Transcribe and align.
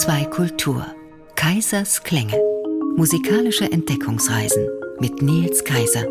HR2 0.00 0.30
Kultur. 0.30 0.86
Kaisers 1.36 2.02
Klänge. 2.02 2.40
Musikalische 2.96 3.70
Entdeckungsreisen 3.70 4.66
mit 4.98 5.20
Nils 5.20 5.62
Kaiser. 5.62 6.06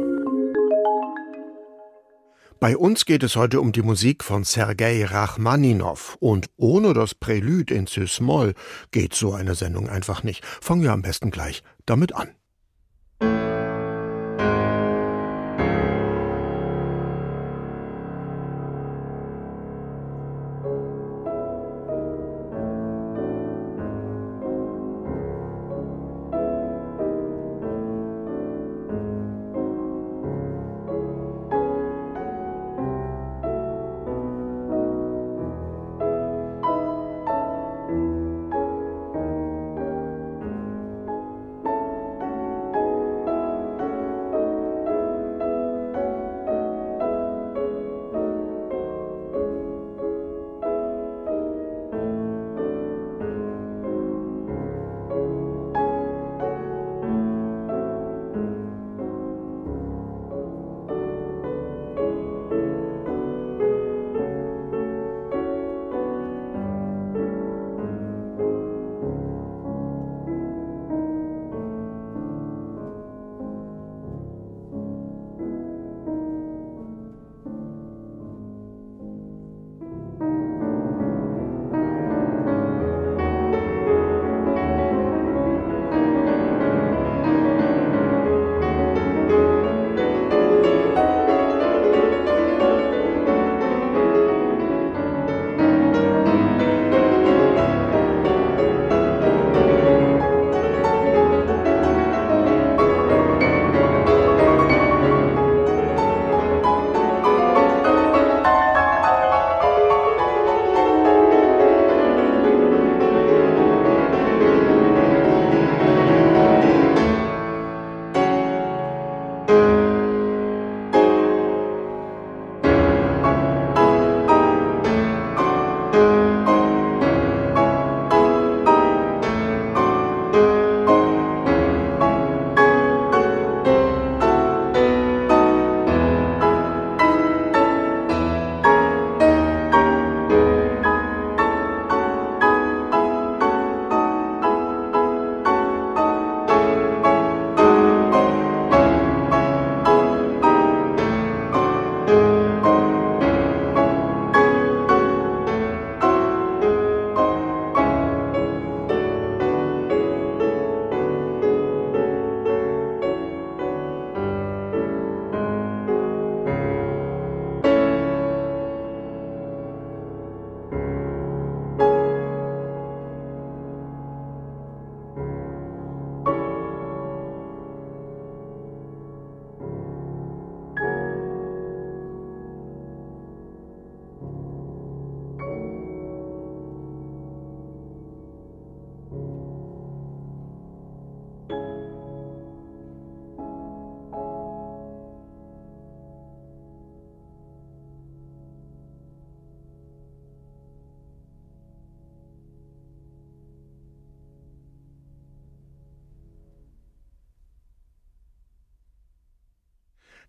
Bei 2.59 2.77
uns 2.77 3.05
geht 3.05 3.23
es 3.23 3.35
heute 3.35 3.59
um 3.59 3.71
die 3.71 3.81
Musik 3.81 4.23
von 4.23 4.43
Sergei 4.43 5.03
Rachmaninow. 5.05 6.17
Und 6.19 6.51
ohne 6.55 6.93
das 6.93 7.15
Prälude 7.15 7.73
in 7.73 7.87
Cis-Moll 7.87 8.53
geht 8.91 9.15
so 9.15 9.33
eine 9.33 9.55
Sendung 9.55 9.89
einfach 9.89 10.21
nicht. 10.21 10.45
Fangen 10.45 10.83
wir 10.83 10.91
am 10.91 11.01
besten 11.01 11.31
gleich 11.31 11.63
damit 11.87 12.13
an. 12.13 12.29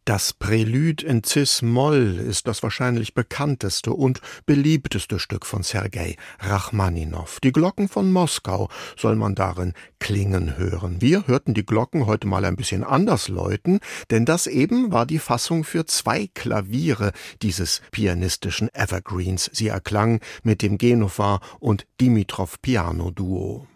Das 0.06 0.32
Prälude 0.32 1.04
in 1.04 1.22
Cis-Moll 1.22 2.16
ist 2.18 2.48
das 2.48 2.62
wahrscheinlich 2.62 3.12
bekannteste 3.12 3.92
und 3.92 4.20
beliebteste 4.46 5.18
Stück 5.18 5.44
von 5.44 5.62
Sergei 5.62 6.16
Rachmaninow. 6.40 7.38
Die 7.40 7.52
Glocken 7.52 7.86
von 7.86 8.10
Moskau 8.10 8.70
soll 8.96 9.14
man 9.14 9.34
darin 9.34 9.74
klingen 9.98 10.56
hören. 10.56 11.02
Wir 11.02 11.26
hörten 11.26 11.52
die 11.52 11.66
Glocken 11.66 12.06
heute 12.06 12.26
mal 12.26 12.46
ein 12.46 12.56
bisschen 12.56 12.82
anders 12.82 13.28
läuten, 13.28 13.80
denn 14.10 14.24
das 14.24 14.46
eben 14.46 14.90
war 14.90 15.04
die 15.04 15.18
Fassung 15.18 15.64
für 15.64 15.84
zwei 15.84 16.28
Klaviere 16.34 17.12
dieses 17.42 17.82
pianistischen 17.90 18.72
Evergreens. 18.74 19.50
Sie 19.52 19.68
erklang 19.68 20.20
mit 20.42 20.62
dem 20.62 20.78
Genova 20.78 21.40
und 21.58 21.86
Dimitrov 22.00 22.60
Piano 22.62 23.10
Duo. 23.10 23.66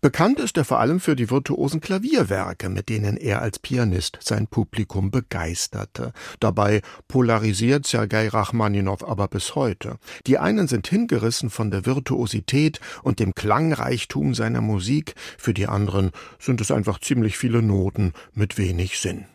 Bekannt 0.00 0.40
ist 0.40 0.56
er 0.56 0.64
vor 0.64 0.80
allem 0.80 1.00
für 1.00 1.16
die 1.16 1.30
virtuosen 1.30 1.80
Klavierwerke, 1.80 2.68
mit 2.68 2.88
denen 2.88 3.16
er 3.16 3.40
als 3.42 3.58
Pianist 3.58 4.18
sein 4.20 4.46
Publikum 4.46 5.10
begeisterte. 5.10 6.12
Dabei 6.40 6.82
polarisiert 7.08 7.86
Sergei 7.86 8.28
Rachmaninow 8.28 9.02
aber 9.02 9.28
bis 9.28 9.54
heute. 9.54 9.98
Die 10.26 10.38
einen 10.38 10.68
sind 10.68 10.86
hingerissen 10.86 11.50
von 11.50 11.70
der 11.70 11.86
Virtuosität 11.86 12.80
und 13.02 13.20
dem 13.20 13.34
Klangreichtum 13.34 14.34
seiner 14.34 14.60
Musik, 14.60 15.14
für 15.38 15.54
die 15.54 15.66
anderen 15.66 16.10
sind 16.38 16.60
es 16.60 16.70
einfach 16.70 17.00
ziemlich 17.00 17.38
viele 17.38 17.62
Noten 17.62 18.12
mit 18.34 18.58
wenig 18.58 18.98
Sinn. 18.98 19.26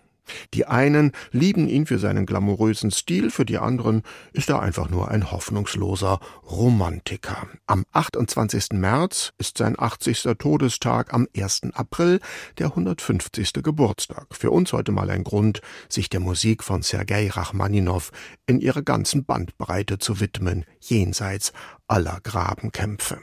Die 0.53 0.65
einen 0.65 1.11
lieben 1.31 1.67
ihn 1.67 1.85
für 1.85 1.99
seinen 1.99 2.25
glamourösen 2.25 2.91
Stil, 2.91 3.31
für 3.31 3.45
die 3.45 3.57
anderen 3.57 4.03
ist 4.33 4.49
er 4.49 4.61
einfach 4.61 4.89
nur 4.89 5.09
ein 5.09 5.31
hoffnungsloser 5.31 6.19
Romantiker. 6.49 7.47
Am 7.67 7.85
28. 7.91 8.73
März 8.73 9.33
ist 9.37 9.57
sein 9.57 9.75
80. 9.77 10.27
Todestag, 10.37 11.13
am 11.13 11.27
1. 11.35 11.61
April 11.73 12.19
der 12.57 12.67
150. 12.67 13.53
Geburtstag. 13.63 14.27
Für 14.31 14.51
uns 14.51 14.73
heute 14.73 14.91
mal 14.91 15.09
ein 15.09 15.23
Grund, 15.23 15.61
sich 15.87 16.09
der 16.09 16.19
Musik 16.19 16.63
von 16.63 16.81
Sergei 16.81 17.29
Rachmaninow 17.29 18.11
in 18.45 18.59
ihrer 18.59 18.81
ganzen 18.81 19.25
Bandbreite 19.25 19.99
zu 19.99 20.19
widmen, 20.19 20.65
jenseits 20.79 21.53
aller 21.87 22.19
Grabenkämpfe. 22.23 23.19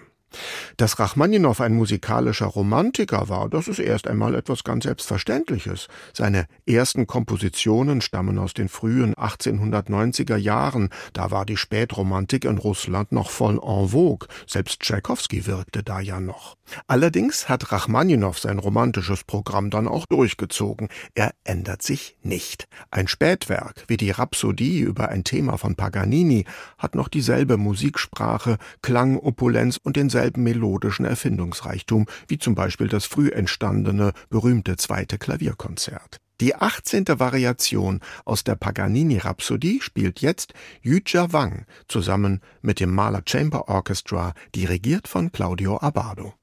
Dass 0.76 0.98
Rachmaninow 0.98 1.60
ein 1.60 1.74
musikalischer 1.74 2.46
Romantiker 2.46 3.28
war, 3.28 3.48
das 3.48 3.68
ist 3.68 3.78
erst 3.78 4.06
einmal 4.06 4.34
etwas 4.34 4.64
ganz 4.64 4.84
Selbstverständliches. 4.84 5.88
Seine 6.12 6.46
ersten 6.66 7.06
Kompositionen 7.06 8.00
stammen 8.00 8.38
aus 8.38 8.54
den 8.54 8.68
frühen 8.68 9.14
1890er 9.14 10.36
Jahren. 10.36 10.90
Da 11.12 11.30
war 11.30 11.44
die 11.46 11.56
Spätromantik 11.56 12.44
in 12.44 12.58
Russland 12.58 13.12
noch 13.12 13.30
voll 13.30 13.60
en 13.62 13.88
vogue. 13.88 14.28
Selbst 14.46 14.80
Tschaikowski 14.80 15.46
wirkte 15.46 15.82
da 15.82 16.00
ja 16.00 16.20
noch. 16.20 16.56
Allerdings 16.86 17.48
hat 17.48 17.72
Rachmaninow 17.72 18.38
sein 18.38 18.58
romantisches 18.58 19.24
Programm 19.24 19.70
dann 19.70 19.88
auch 19.88 20.06
durchgezogen. 20.06 20.88
Er 21.14 21.32
ändert 21.44 21.82
sich 21.82 22.16
nicht. 22.22 22.68
Ein 22.90 23.08
Spätwerk 23.08 23.84
wie 23.88 23.96
die 23.96 24.10
Rhapsodie 24.10 24.80
über 24.80 25.08
ein 25.08 25.24
Thema 25.24 25.56
von 25.56 25.76
Paganini 25.76 26.44
hat 26.78 26.94
noch 26.94 27.08
dieselbe 27.08 27.56
Musiksprache, 27.56 28.58
Klangopulenz 28.82 29.78
und 29.82 29.96
denselben 29.96 30.42
melodischen 30.42 31.04
Erfindungsreichtum 31.04 32.06
wie 32.28 32.38
zum 32.38 32.54
Beispiel 32.54 32.88
das 32.88 33.04
früh 33.06 33.28
entstandene 33.28 34.12
berühmte 34.28 34.76
zweite 34.76 35.18
Klavierkonzert. 35.18 36.20
Die 36.40 36.54
18. 36.54 37.06
Variation 37.18 38.00
aus 38.26 38.44
der 38.44 38.56
Paganini-Rhapsodie 38.56 39.80
spielt 39.80 40.20
jetzt 40.20 40.52
Yuja 40.82 41.32
Wang 41.32 41.64
zusammen 41.88 42.42
mit 42.60 42.78
dem 42.78 42.94
Mahler 42.94 43.22
Chamber 43.26 43.68
Orchestra, 43.68 44.34
dirigiert 44.54 45.08
von 45.08 45.32
Claudio 45.32 45.78
Abbado. 45.78 46.34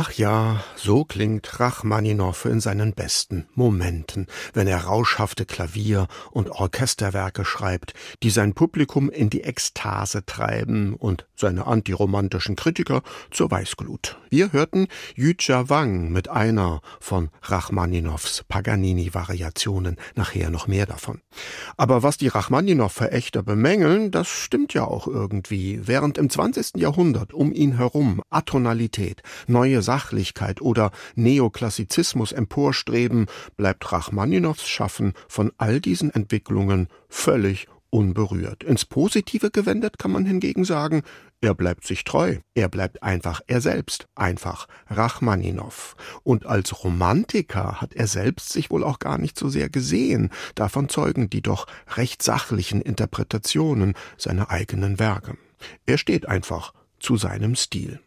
Ach 0.00 0.12
ja, 0.12 0.62
so 0.76 1.04
klingt 1.04 1.58
Rachmaninow 1.58 2.44
in 2.44 2.60
seinen 2.60 2.92
besten 2.92 3.48
Momenten, 3.56 4.28
wenn 4.54 4.68
er 4.68 4.84
rauschhafte 4.84 5.44
Klavier- 5.44 6.06
und 6.30 6.50
Orchesterwerke 6.50 7.44
schreibt, 7.44 7.94
die 8.22 8.30
sein 8.30 8.54
Publikum 8.54 9.10
in 9.10 9.28
die 9.28 9.42
Ekstase 9.42 10.24
treiben 10.24 10.94
und 10.94 11.26
seine 11.34 11.66
antiromantischen 11.66 12.54
Kritiker 12.54 13.02
zur 13.32 13.50
Weißglut. 13.50 14.20
Wir 14.30 14.52
hörten 14.52 14.86
Yuja 15.16 15.68
Wang 15.68 16.12
mit 16.12 16.28
einer 16.28 16.80
von 17.00 17.30
Rachmaninows 17.42 18.44
Paganini-Variationen, 18.48 19.96
nachher 20.14 20.50
noch 20.50 20.68
mehr 20.68 20.86
davon. 20.86 21.22
Aber 21.76 22.04
was 22.04 22.18
die 22.18 22.28
Rachmaninow-Verächter 22.28 23.42
bemängeln, 23.42 24.12
das 24.12 24.28
stimmt 24.28 24.74
ja 24.74 24.84
auch 24.84 25.08
irgendwie. 25.08 25.80
Während 25.82 26.18
im 26.18 26.30
20. 26.30 26.76
Jahrhundert 26.76 27.34
um 27.34 27.52
ihn 27.52 27.76
herum 27.76 28.22
Atonalität, 28.30 29.22
neue 29.48 29.82
Sachlichkeit 29.88 30.60
oder 30.60 30.90
Neoklassizismus 31.14 32.32
emporstreben, 32.32 33.24
bleibt 33.56 33.90
Rachmaninows 33.90 34.68
Schaffen 34.68 35.14
von 35.28 35.50
all 35.56 35.80
diesen 35.80 36.10
Entwicklungen 36.12 36.88
völlig 37.08 37.68
unberührt. 37.88 38.64
Ins 38.64 38.84
Positive 38.84 39.50
gewendet 39.50 39.98
kann 39.98 40.10
man 40.10 40.26
hingegen 40.26 40.64
sagen, 40.64 41.04
er 41.40 41.54
bleibt 41.54 41.86
sich 41.86 42.04
treu, 42.04 42.36
er 42.54 42.68
bleibt 42.68 43.02
einfach 43.02 43.40
er 43.46 43.62
selbst, 43.62 44.08
einfach 44.14 44.66
Rachmaninow. 44.88 45.96
Und 46.22 46.44
als 46.44 46.84
Romantiker 46.84 47.80
hat 47.80 47.94
er 47.94 48.08
selbst 48.08 48.52
sich 48.52 48.70
wohl 48.70 48.84
auch 48.84 48.98
gar 48.98 49.16
nicht 49.16 49.38
so 49.38 49.48
sehr 49.48 49.70
gesehen, 49.70 50.28
davon 50.54 50.90
zeugen 50.90 51.30
die 51.30 51.40
doch 51.40 51.66
recht 51.96 52.22
sachlichen 52.22 52.82
Interpretationen 52.82 53.94
seiner 54.18 54.50
eigenen 54.50 54.98
Werke. 54.98 55.38
Er 55.86 55.96
steht 55.96 56.28
einfach 56.28 56.74
zu 57.00 57.16
seinem 57.16 57.54
Stil. 57.54 58.00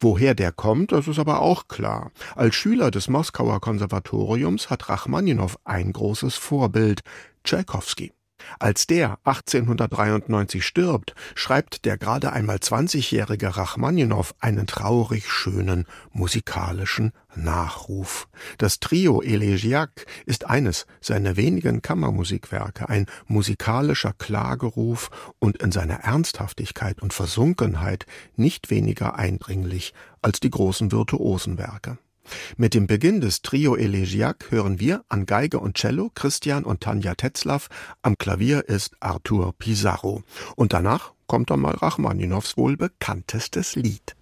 Woher 0.00 0.34
der 0.34 0.52
kommt, 0.52 0.92
das 0.92 1.08
ist 1.08 1.18
aber 1.18 1.40
auch 1.40 1.68
klar. 1.68 2.10
Als 2.34 2.54
Schüler 2.54 2.90
des 2.90 3.08
Moskauer 3.08 3.60
Konservatoriums 3.60 4.70
hat 4.70 4.88
Rachmaninow 4.88 5.58
ein 5.64 5.92
großes 5.92 6.36
Vorbild, 6.36 7.02
Tschaikowski. 7.44 8.12
Als 8.58 8.86
der 8.86 9.18
1893 9.24 10.64
stirbt, 10.64 11.14
schreibt 11.34 11.84
der 11.84 11.98
gerade 11.98 12.32
einmal 12.32 12.56
20-jährige 12.56 13.56
Rachmaninow 13.56 14.34
einen 14.40 14.66
traurig 14.66 15.30
schönen 15.30 15.86
musikalischen 16.12 17.12
Nachruf. 17.34 18.28
Das 18.58 18.80
Trio 18.80 19.22
Elegiac 19.22 20.06
ist 20.26 20.48
eines 20.48 20.86
seiner 21.00 21.36
wenigen 21.36 21.82
Kammermusikwerke, 21.82 22.88
ein 22.88 23.06
musikalischer 23.26 24.12
Klageruf 24.12 25.10
und 25.38 25.62
in 25.62 25.72
seiner 25.72 26.00
Ernsthaftigkeit 26.00 27.02
und 27.02 27.12
Versunkenheit 27.12 28.06
nicht 28.36 28.70
weniger 28.70 29.16
eindringlich 29.16 29.94
als 30.22 30.40
die 30.40 30.50
großen 30.50 30.92
Virtuosenwerke. 30.92 31.98
Mit 32.56 32.74
dem 32.74 32.86
Beginn 32.86 33.20
des 33.20 33.42
Trio 33.42 33.76
Elegiac 33.76 34.50
hören 34.50 34.80
wir 34.80 35.04
an 35.08 35.26
Geige 35.26 35.58
und 35.60 35.76
Cello 35.76 36.10
Christian 36.14 36.64
und 36.64 36.80
Tanja 36.80 37.14
Tetzlaff, 37.14 37.68
am 38.02 38.16
Klavier 38.18 38.68
ist 38.68 38.94
Arthur 39.00 39.54
Pizarro. 39.58 40.22
Und 40.56 40.72
danach 40.72 41.12
kommt 41.26 41.50
dann 41.50 41.60
mal 41.60 41.74
Rachmaninows 41.74 42.56
wohl 42.56 42.76
bekanntestes 42.76 43.76
Lied. 43.76 44.16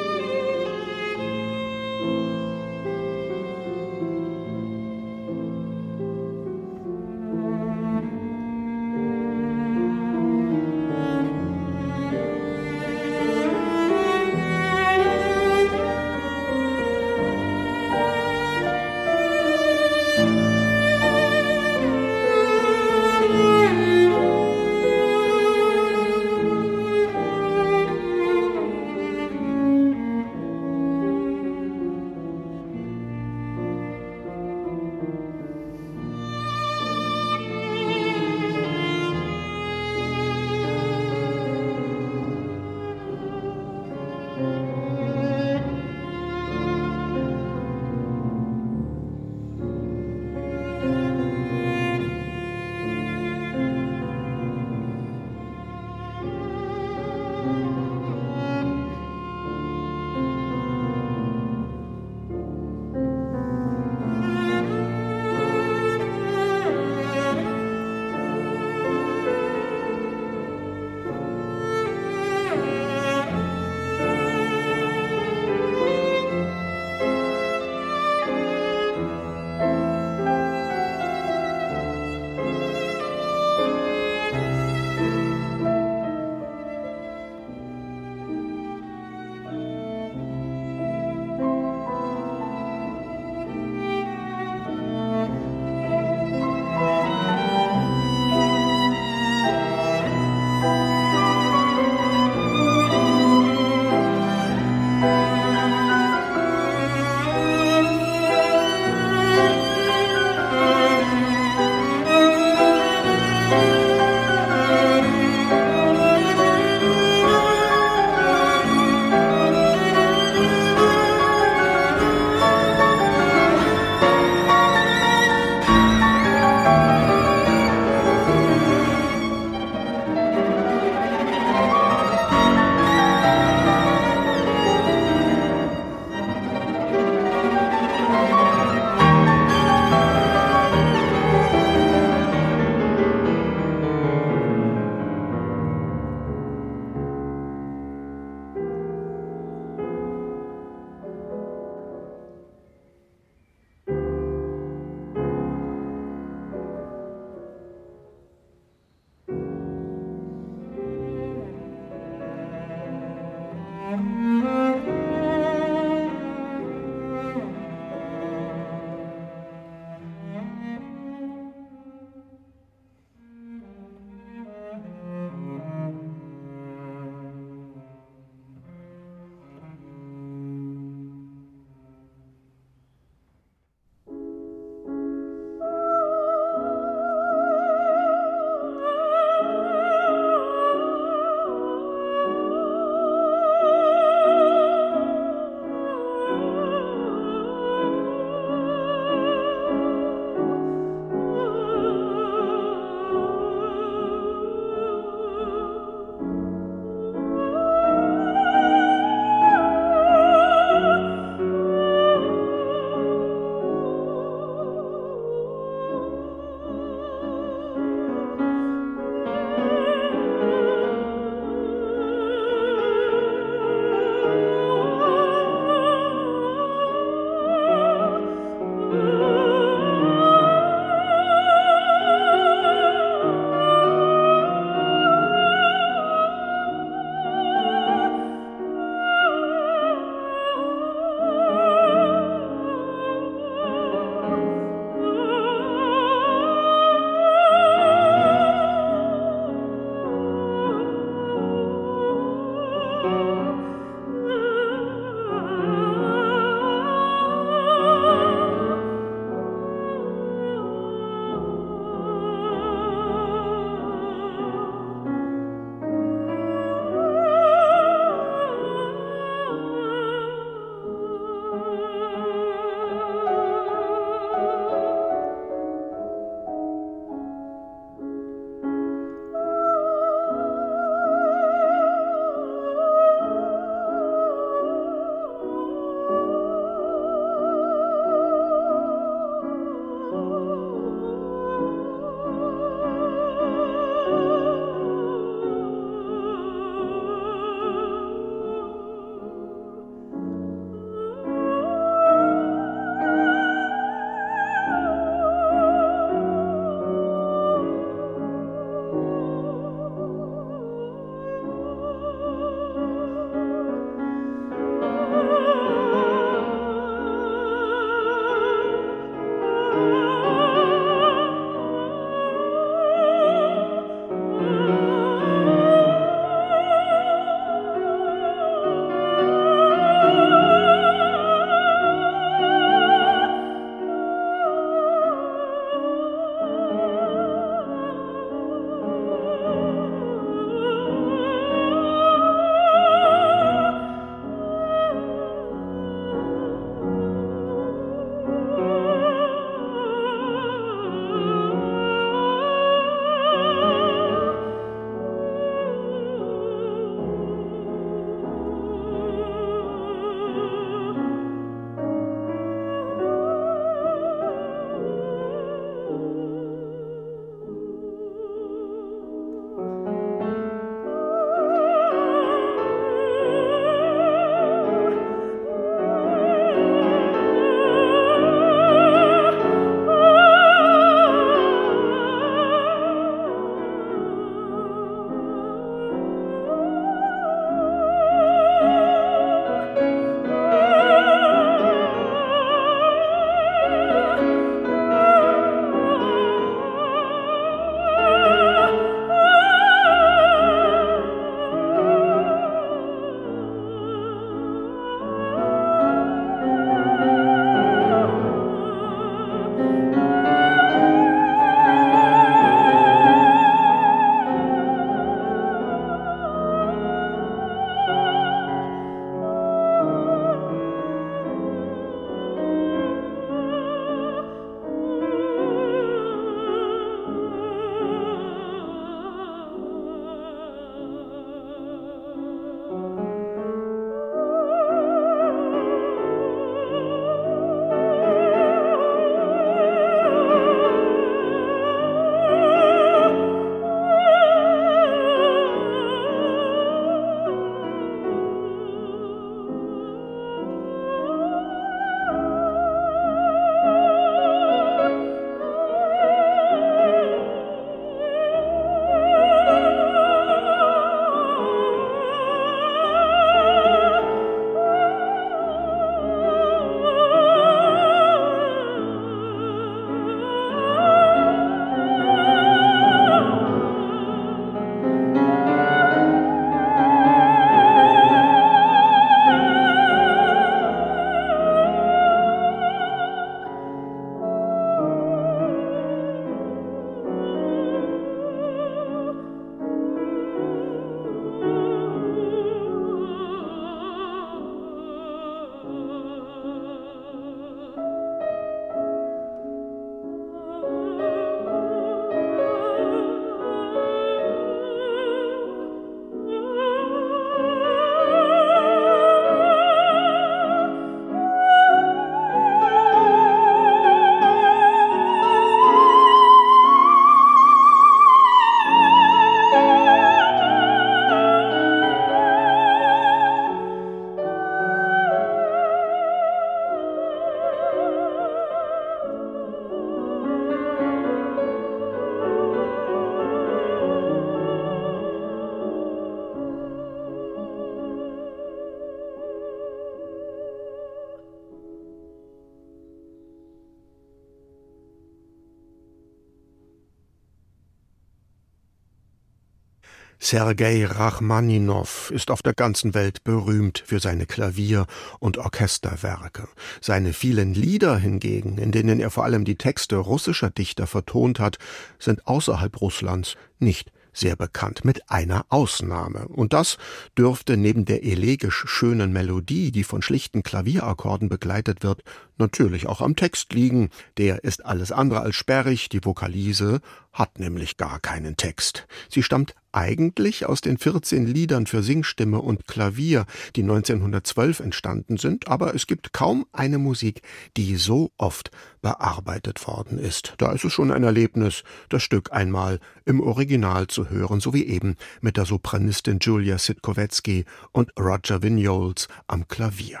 Sergei 550.28 550.84
Rachmaninow 550.84 552.10
ist 552.10 552.32
auf 552.32 552.42
der 552.42 552.52
ganzen 552.52 552.94
Welt 552.94 553.22
berühmt 553.22 553.84
für 553.86 554.00
seine 554.00 554.26
Klavier- 554.26 554.88
und 555.20 555.38
Orchesterwerke. 555.38 556.48
Seine 556.80 557.12
vielen 557.12 557.54
Lieder 557.54 557.96
hingegen, 557.96 558.58
in 558.58 558.72
denen 558.72 558.98
er 558.98 559.10
vor 559.10 559.22
allem 559.22 559.44
die 559.44 559.54
Texte 559.54 559.94
russischer 559.94 560.50
Dichter 560.50 560.88
vertont 560.88 561.38
hat, 561.38 561.58
sind 562.00 562.26
außerhalb 562.26 562.80
Russlands 562.80 563.36
nicht 563.60 563.92
sehr 564.12 564.34
bekannt, 564.34 564.84
mit 564.84 565.10
einer 565.10 565.46
Ausnahme. 565.48 566.26
Und 566.26 566.52
das 566.54 566.78
dürfte 567.16 567.56
neben 567.56 567.84
der 567.84 568.02
elegisch 568.02 568.64
schönen 568.66 569.12
Melodie, 569.12 569.70
die 569.70 569.84
von 569.84 570.02
schlichten 570.02 570.42
Klavierakkorden 570.42 571.28
begleitet 571.28 571.84
wird, 571.84 572.02
natürlich 572.38 572.86
auch 572.86 573.00
am 573.00 573.16
Text 573.16 573.52
liegen. 573.52 573.90
Der 574.18 574.44
ist 574.44 574.64
alles 574.64 574.92
andere 574.92 575.20
als 575.20 575.36
sperrig, 575.36 575.88
die 575.88 576.04
Vokalise 576.04 576.80
hat 577.12 577.38
nämlich 577.38 577.76
gar 577.78 577.98
keinen 577.98 578.36
Text. 578.36 578.86
Sie 579.08 579.22
stammt 579.22 579.54
eigentlich 579.72 580.46
aus 580.46 580.60
den 580.60 580.78
14 580.78 581.26
Liedern 581.26 581.66
für 581.66 581.82
Singstimme 581.82 582.40
und 582.40 582.66
Klavier, 582.66 583.26
die 583.56 583.62
1912 583.62 584.60
entstanden 584.60 585.16
sind, 585.16 585.48
aber 585.48 585.74
es 585.74 585.86
gibt 585.86 586.12
kaum 586.12 586.46
eine 586.52 586.78
Musik, 586.78 587.22
die 587.56 587.76
so 587.76 588.10
oft 588.18 588.50
bearbeitet 588.82 589.66
worden 589.66 589.98
ist. 589.98 590.34
Da 590.38 590.52
ist 590.52 590.64
es 590.64 590.72
schon 590.72 590.90
ein 590.90 591.04
Erlebnis, 591.04 591.62
das 591.88 592.02
Stück 592.02 592.32
einmal 592.32 592.80
im 593.04 593.20
Original 593.20 593.86
zu 593.86 594.10
hören, 594.10 594.40
so 594.40 594.52
wie 594.52 594.66
eben 594.66 594.96
mit 595.20 595.36
der 595.36 595.46
Sopranistin 595.46 596.18
Julia 596.20 596.58
Sitkowetzky 596.58 597.44
und 597.72 597.92
Roger 597.98 598.42
Vignoles 598.42 599.08
am 599.26 599.48
Klavier. 599.48 600.00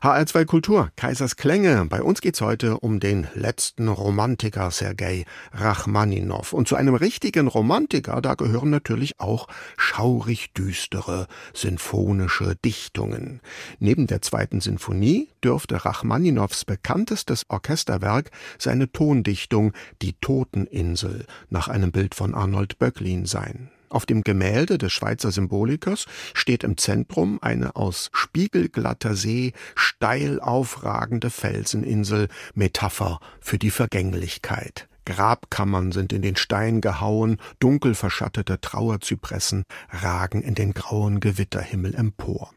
HR2 0.00 0.44
Kultur, 0.44 0.92
Kaisers 0.94 1.34
Klänge. 1.34 1.84
Bei 1.90 2.02
uns 2.04 2.20
geht's 2.20 2.40
heute 2.40 2.78
um 2.78 3.00
den 3.00 3.26
letzten 3.34 3.88
Romantiker 3.88 4.70
Sergei 4.70 5.24
Rachmaninow. 5.50 6.52
Und 6.52 6.68
zu 6.68 6.76
einem 6.76 6.94
richtigen 6.94 7.48
Romantiker, 7.48 8.20
da 8.22 8.34
gehören 8.34 8.70
natürlich 8.70 9.18
auch 9.18 9.48
schaurig 9.76 10.52
düstere 10.52 11.26
sinfonische 11.52 12.54
Dichtungen. 12.64 13.40
Neben 13.80 14.06
der 14.06 14.22
zweiten 14.22 14.60
Sinfonie 14.60 15.30
dürfte 15.42 15.84
Rachmaninows 15.84 16.64
bekanntestes 16.64 17.46
Orchesterwerk 17.48 18.30
seine 18.56 18.92
Tondichtung 18.92 19.72
Die 20.00 20.12
Toteninsel 20.12 21.26
nach 21.50 21.66
einem 21.66 21.90
Bild 21.90 22.14
von 22.14 22.36
Arnold 22.36 22.78
Böcklin 22.78 23.26
sein. 23.26 23.72
Auf 23.90 24.06
dem 24.06 24.22
Gemälde 24.22 24.78
des 24.78 24.92
Schweizer 24.92 25.30
Symbolikers 25.30 26.06
steht 26.34 26.64
im 26.64 26.76
Zentrum 26.76 27.38
eine 27.40 27.76
aus 27.76 28.10
spiegelglatter 28.12 29.14
See 29.14 29.52
steil 29.74 30.40
aufragende 30.40 31.30
Felseninsel, 31.30 32.28
Metapher 32.54 33.20
für 33.40 33.58
die 33.58 33.70
Vergänglichkeit. 33.70 34.88
Grabkammern 35.06 35.90
sind 35.90 36.12
in 36.12 36.20
den 36.20 36.36
Stein 36.36 36.82
gehauen, 36.82 37.38
dunkel 37.60 37.94
verschattete 37.94 38.60
Trauerzypressen 38.60 39.64
ragen 39.88 40.42
in 40.42 40.54
den 40.54 40.74
grauen 40.74 41.20
Gewitterhimmel 41.20 41.94
empor. 41.94 42.50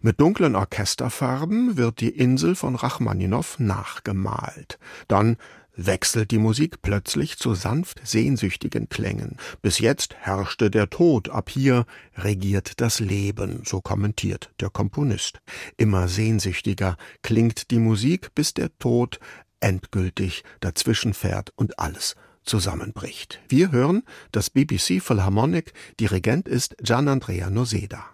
Mit 0.00 0.20
dunklen 0.20 0.56
Orchesterfarben 0.56 1.76
wird 1.76 2.00
die 2.00 2.10
Insel 2.10 2.54
von 2.54 2.76
Rachmaninow 2.76 3.58
nachgemalt. 3.58 4.78
Dann 5.08 5.36
wechselt 5.74 6.30
die 6.30 6.38
Musik 6.38 6.82
plötzlich 6.82 7.38
zu 7.38 7.54
sanft 7.54 8.00
sehnsüchtigen 8.04 8.88
Klängen. 8.88 9.36
Bis 9.62 9.78
jetzt 9.78 10.14
herrschte 10.20 10.70
der 10.70 10.90
Tod, 10.90 11.28
ab 11.28 11.50
hier 11.50 11.86
regiert 12.16 12.80
das 12.80 13.00
Leben, 13.00 13.62
so 13.64 13.80
kommentiert 13.80 14.50
der 14.60 14.70
Komponist. 14.70 15.40
Immer 15.76 16.08
sehnsüchtiger 16.08 16.96
klingt 17.22 17.70
die 17.70 17.78
Musik, 17.78 18.34
bis 18.34 18.54
der 18.54 18.76
Tod 18.78 19.18
endgültig 19.60 20.44
dazwischenfährt 20.60 21.52
und 21.56 21.78
alles 21.78 22.16
zusammenbricht. 22.42 23.40
Wir 23.48 23.70
hören 23.70 24.02
das 24.32 24.50
BBC 24.50 25.00
Philharmonic, 25.00 25.72
Dirigent 26.00 26.48
ist 26.48 26.76
Gian 26.82 27.08
Andrea 27.08 27.50
Noseda. 27.50 28.04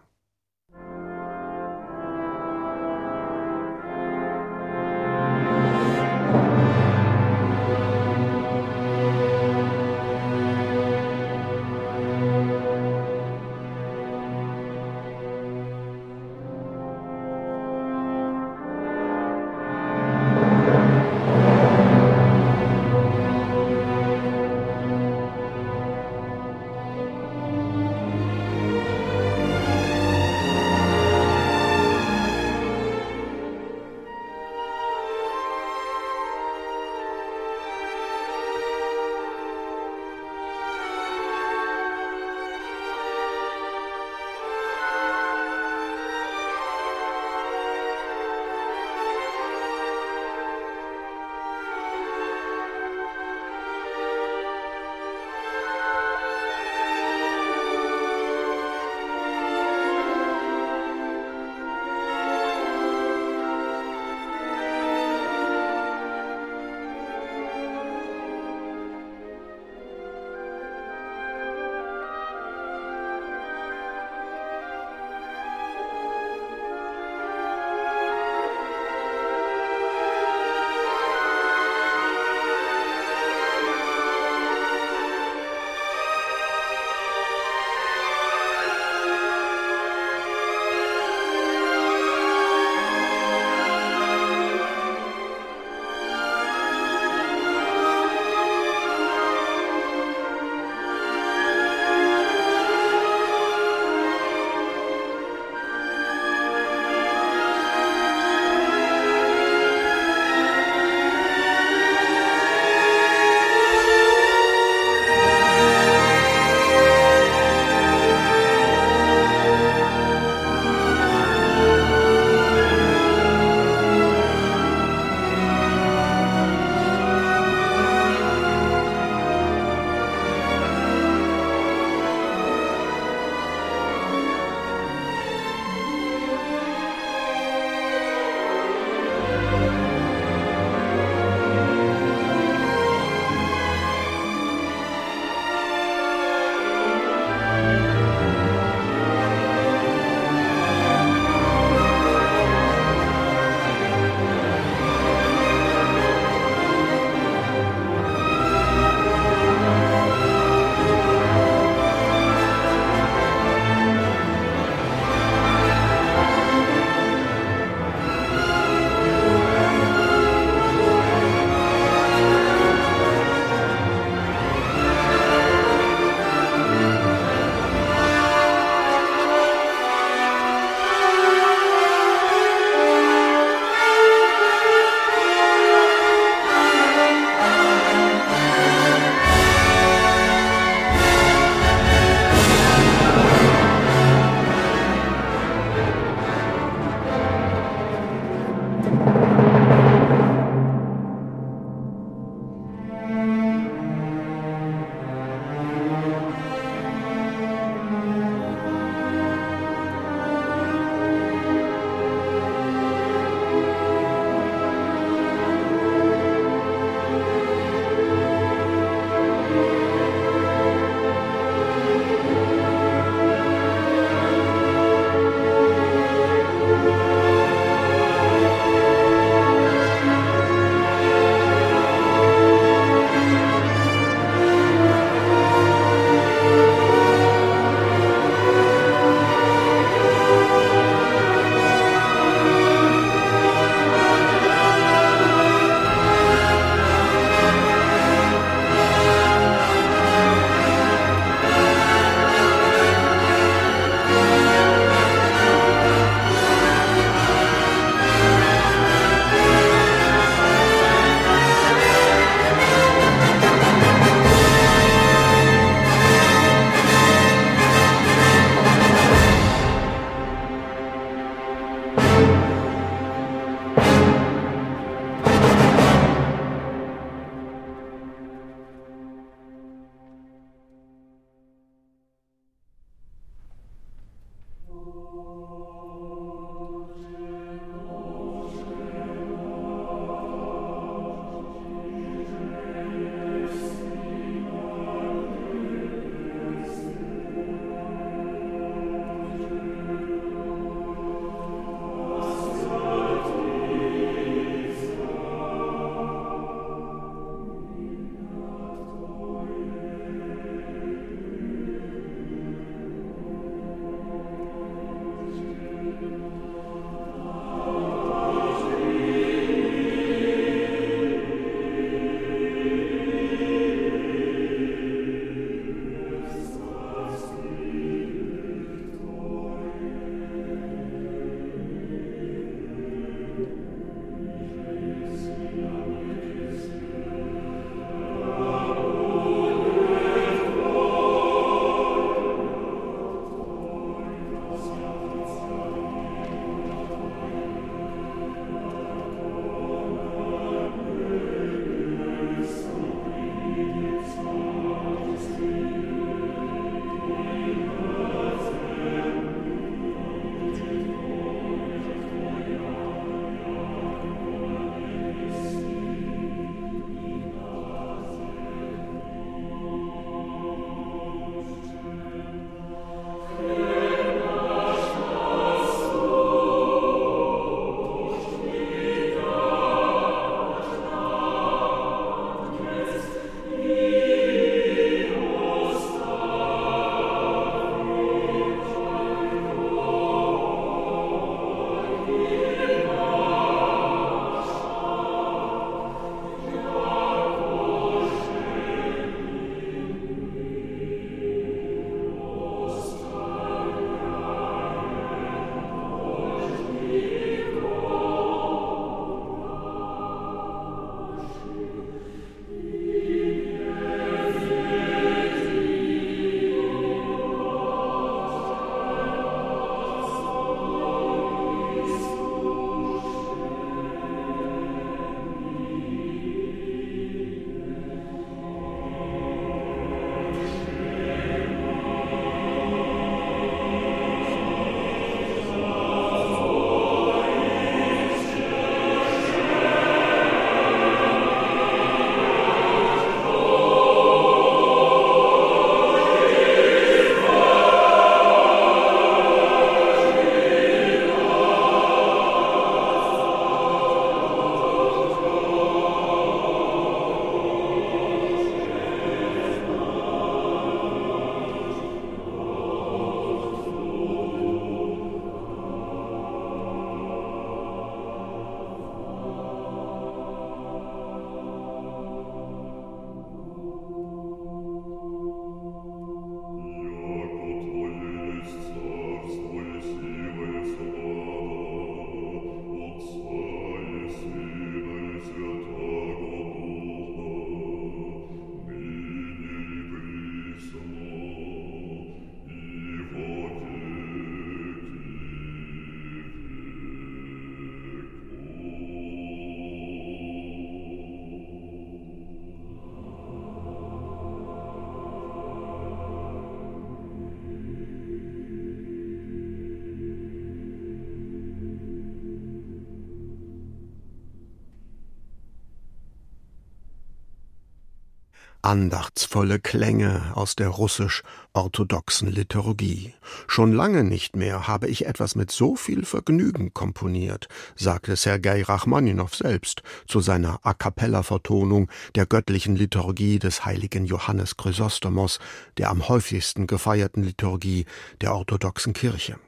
Andachtsvolle 518.68 519.60
Klänge 519.60 520.30
aus 520.34 520.54
der 520.54 520.68
russisch-orthodoxen 520.68 522.30
Liturgie. 522.30 523.14
Schon 523.46 523.72
lange 523.72 524.04
nicht 524.04 524.36
mehr 524.36 524.68
habe 524.68 524.88
ich 524.88 525.06
etwas 525.06 525.36
mit 525.36 525.50
so 525.50 525.74
viel 525.74 526.04
Vergnügen 526.04 526.74
komponiert, 526.74 527.48
sagte 527.76 528.14
Sergei 528.14 528.62
Rachmaninow 528.62 529.34
selbst 529.34 529.82
zu 530.06 530.20
seiner 530.20 530.60
A 530.64 530.74
cappella 530.74 531.22
Vertonung 531.22 531.88
der 532.14 532.26
göttlichen 532.26 532.76
Liturgie 532.76 533.38
des 533.38 533.64
heiligen 533.64 534.04
Johannes 534.04 534.58
Chrysostomos, 534.58 535.38
der 535.78 535.88
am 535.88 536.06
häufigsten 536.06 536.66
gefeierten 536.66 537.22
Liturgie 537.22 537.86
der 538.20 538.34
orthodoxen 538.34 538.92
Kirche. 538.92 539.38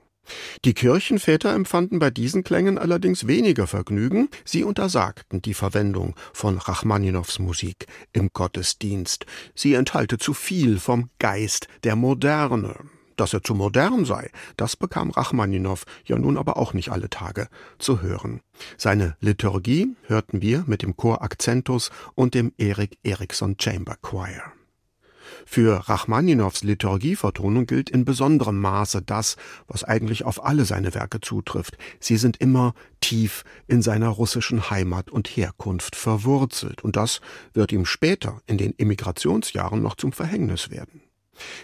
Die 0.64 0.74
Kirchenväter 0.74 1.54
empfanden 1.54 1.98
bei 1.98 2.10
diesen 2.10 2.44
Klängen 2.44 2.78
allerdings 2.78 3.26
weniger 3.26 3.66
Vergnügen, 3.66 4.28
sie 4.44 4.64
untersagten 4.64 5.40
die 5.42 5.54
Verwendung 5.54 6.14
von 6.32 6.58
Rachmaninows 6.58 7.38
Musik 7.38 7.86
im 8.12 8.30
Gottesdienst, 8.32 9.26
sie 9.54 9.74
enthalte 9.74 10.18
zu 10.18 10.34
viel 10.34 10.78
vom 10.78 11.10
Geist 11.18 11.68
der 11.84 11.96
Moderne. 11.96 12.76
Dass 13.16 13.34
er 13.34 13.42
zu 13.42 13.54
modern 13.54 14.06
sei, 14.06 14.30
das 14.56 14.76
bekam 14.76 15.10
Rachmaninow 15.10 15.84
ja 16.06 16.18
nun 16.18 16.38
aber 16.38 16.56
auch 16.56 16.72
nicht 16.72 16.90
alle 16.90 17.10
Tage 17.10 17.48
zu 17.78 18.00
hören. 18.00 18.40
Seine 18.78 19.16
Liturgie 19.20 19.94
hörten 20.06 20.40
wir 20.40 20.64
mit 20.66 20.80
dem 20.82 20.96
Chor 20.96 21.20
Accentus 21.20 21.90
und 22.14 22.34
dem 22.34 22.52
Erik 22.56 22.98
Eriksson 23.02 23.56
Chamber 23.60 23.96
Choir. 24.00 24.52
Für 25.52 25.88
Rachmaninows 25.88 26.62
Liturgievertonung 26.62 27.66
gilt 27.66 27.90
in 27.90 28.04
besonderem 28.04 28.60
Maße 28.60 29.02
das, 29.02 29.34
was 29.66 29.82
eigentlich 29.82 30.22
auf 30.22 30.44
alle 30.44 30.64
seine 30.64 30.94
Werke 30.94 31.20
zutrifft. 31.20 31.76
Sie 31.98 32.18
sind 32.18 32.36
immer 32.36 32.72
tief 33.00 33.42
in 33.66 33.82
seiner 33.82 34.10
russischen 34.10 34.70
Heimat 34.70 35.10
und 35.10 35.26
Herkunft 35.26 35.96
verwurzelt, 35.96 36.84
und 36.84 36.94
das 36.94 37.20
wird 37.52 37.72
ihm 37.72 37.84
später 37.84 38.40
in 38.46 38.58
den 38.58 38.78
Emigrationsjahren 38.78 39.82
noch 39.82 39.96
zum 39.96 40.12
Verhängnis 40.12 40.70
werden. 40.70 41.02